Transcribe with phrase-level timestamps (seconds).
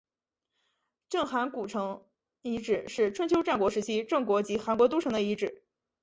[1.09, 2.03] 郑韩故城
[2.41, 5.61] 遗址是春秋战国时期郑国及韩国都城的遗址。